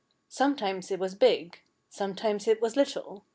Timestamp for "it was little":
2.47-3.23